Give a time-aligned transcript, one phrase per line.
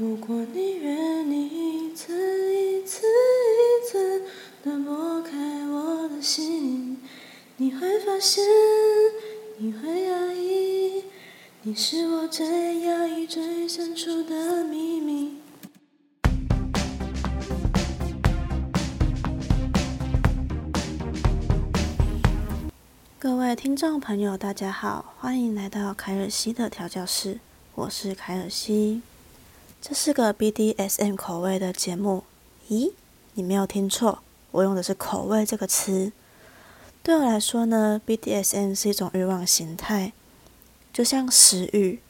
[0.00, 4.22] 如果你愿意一次一次一次
[4.62, 5.36] 的拨开
[5.66, 6.96] 我的心，
[7.56, 8.44] 你会发现，
[9.56, 11.02] 你会压抑，
[11.62, 15.38] 你是我最压抑、最深处的秘密。
[23.18, 27.40] 各位听众朋友，大家好，欢迎来到凯尔西的调教室，
[27.74, 29.02] 我是凯尔西。
[29.80, 32.24] 这是个 BDSM 口味的节目。
[32.68, 32.92] 咦，
[33.34, 34.18] 你没有听错，
[34.50, 36.12] 我用的是“口味”这个词。
[37.02, 40.12] 对我来说呢，BDSM 是一种欲望形态，
[40.92, 42.00] 就像食欲，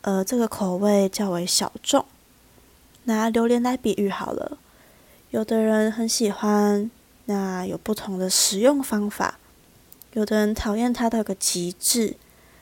[0.00, 2.06] 而这个口味较为小众。
[3.04, 4.56] 拿榴莲来比喻好了，
[5.30, 6.90] 有的人很喜欢，
[7.26, 9.38] 那有不同的食用方法。
[10.14, 12.16] 有的人讨厌它到个极致，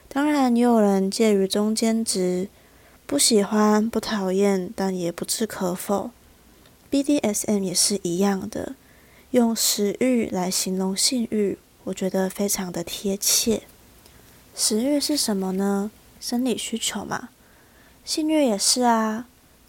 [0.08, 2.48] 当然也有人介于中间值，
[3.10, 6.12] 不喜欢、不讨厌，但也不置可否。
[6.92, 8.76] BDSM 也是一样的，
[9.32, 13.62] 用食欲来形容性欲，我觉得非常的贴切。
[14.54, 15.90] 食欲是什么呢？
[16.20, 17.30] 生理需求嘛。
[18.04, 19.26] 性欲也是啊，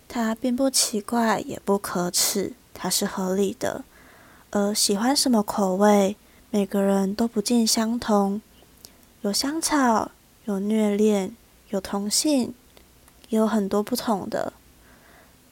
[0.07, 3.83] 它并不奇怪，也不可耻，它是合理的。
[4.51, 6.15] 而喜欢什么口味？
[6.51, 8.39] 每个人都不尽相同，
[9.21, 10.11] 有香草，
[10.45, 11.35] 有虐恋，
[11.71, 12.53] 有同性，
[13.37, 14.53] 有很多不同的。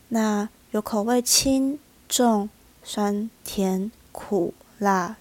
[0.10, 2.50] 那有口味轻、重、
[2.84, 5.18] 酸、甜、苦、辣，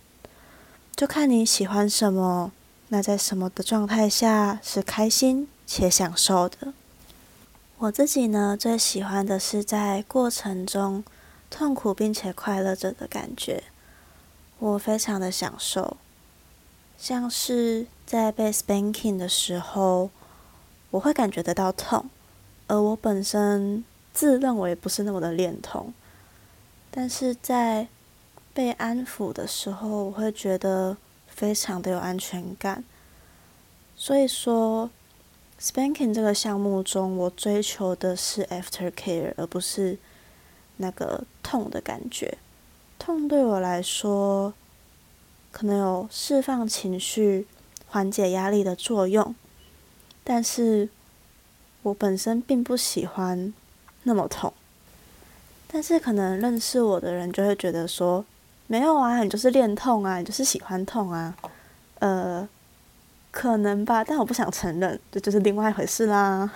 [0.94, 2.52] 就看你喜欢什么。
[2.88, 6.72] 那在什么的状态下是开心且享受的？
[7.78, 11.04] 我自己呢，最喜欢的是在过程中
[11.50, 13.64] 痛苦并且快乐着的感觉。
[14.58, 15.98] 我非常的享受，
[16.98, 20.10] 像是在被 spanking 的时候，
[20.90, 22.08] 我会感觉得到痛，
[22.68, 25.92] 而我本身自认为不是那么的恋痛，
[26.90, 27.88] 但是在
[28.54, 32.84] 被安抚的时候，我会觉得非常的有安全感。
[33.96, 34.90] 所以说
[35.60, 39.98] ，spanking 这个项目中，我追求的是 after care，而不是
[40.76, 42.38] 那个痛的感觉。
[42.98, 44.52] 痛对我来说，
[45.50, 47.46] 可能有释放情绪、
[47.86, 49.34] 缓解压力的作用，
[50.22, 50.88] 但是
[51.82, 53.52] 我本身并不喜欢
[54.04, 54.52] 那么痛。
[55.66, 58.24] 但是可能认识我的人就会觉得说，
[58.66, 61.34] 没有啊，你就是练痛啊，你就是喜欢痛啊，
[61.98, 62.48] 呃，
[63.30, 66.50] 可能吧，但我不想承认，这就是另外一回事啦。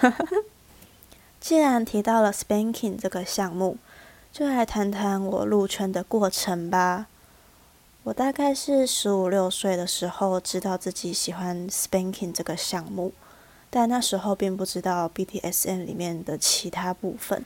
[1.40, 3.78] 既然提到了 spanking 这个项目。
[4.32, 7.06] 就来谈谈我入圈的过程吧。
[8.04, 13.12] 我大概是十五六岁的时候知道自己喜欢 spanking 这个项目，
[13.74, 17.42] 但那时候并不知道 BDSM 里面的其他部分。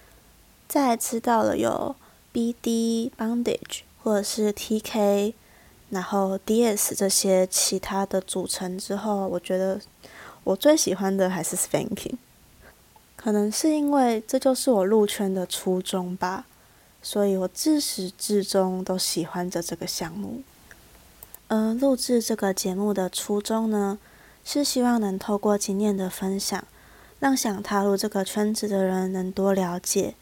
[0.67, 1.95] 在知道了有
[2.35, 5.35] BD bondage 或者是 TK，
[5.91, 9.81] 然后 DS 这些其他的组成之后，我觉得
[10.43, 12.17] 我最喜欢的还是 spanking。
[13.15, 16.47] 可能是因为这就是我入圈的初衷吧。
[17.03, 20.43] 所以我自始至终都喜欢着这个项目。
[21.47, 24.01] 而录制这个节目的初衷呢，
[24.49, 26.65] 是希望能透过经验的分享，
[27.19, 30.15] 让想踏入这个圈子的人能多了解。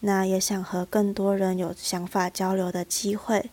[0.00, 3.50] 那也想和更多人有想法交流的机会。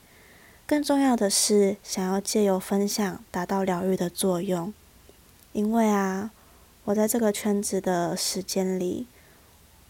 [0.65, 4.73] 更重要的是，想要借由分享达到疗愈的作用。
[5.53, 6.31] 因为啊，
[6.83, 9.07] 我在这个圈子的时间里。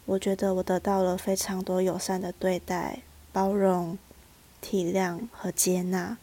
[0.05, 2.99] 我觉得我得到了非常多友善的对待、
[3.33, 3.97] 包容、
[4.61, 6.17] 体谅和接纳，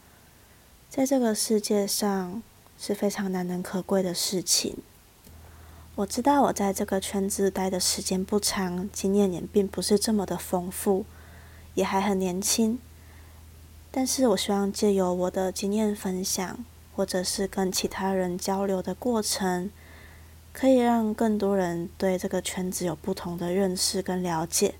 [0.89, 2.41] 在这个世界上
[2.85, 4.77] 是非常难能可贵的事情。
[5.95, 11.03] 我知道我在这个圈子待的时间不长，经验也并不是这么的丰富，
[11.73, 12.77] 也还很年轻。
[13.89, 16.63] 但是我希望借由我的经验分享，
[16.95, 19.71] 或者是跟其他人交流的过程。
[20.53, 24.75] 可以让更多人对这个圈子有不同的认识跟了解。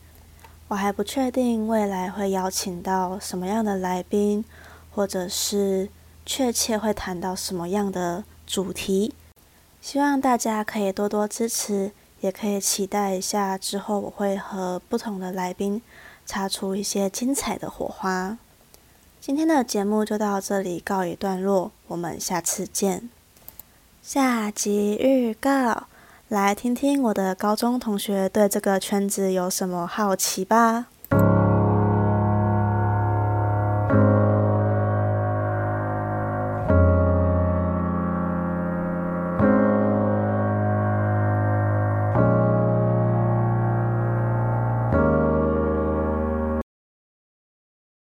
[0.68, 4.46] 我还不确定未来会邀请到什么样的来宾，
[4.92, 5.90] 或者是
[6.26, 9.14] 确切会谈到什么样的主题。
[9.82, 11.92] 希望大家可以多多支持，
[12.22, 15.82] 也可以期待一下之后我会和不同的来宾
[16.26, 18.38] 擦出一些精彩的火花。
[19.22, 23.10] 今天的节目就到这里告一段落，我们下次见。
[24.02, 25.88] 下集预告，
[26.28, 30.88] 来听听我的高中同学对这个圈子有什么好奇吧。